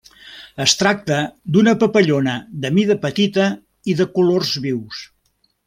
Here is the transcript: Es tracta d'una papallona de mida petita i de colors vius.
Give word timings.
Es 0.63 0.71
tracta 0.77 1.17
d'una 1.57 1.73
papallona 1.83 2.35
de 2.65 2.73
mida 2.79 2.97
petita 3.05 3.47
i 3.93 3.97
de 4.01 4.11
colors 4.17 4.59
vius. 4.69 5.07